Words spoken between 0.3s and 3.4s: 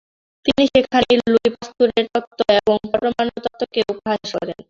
তিনি সেখানে লুই পাস্তুরের তত্ত্ব এবং পরমাণু